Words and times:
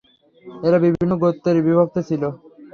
এরা 0.63 0.77
বিভিন্ন 0.85 1.11
গোত্রে 1.21 1.59
বিভক্ত 1.67 1.95
ছিল। 2.09 2.23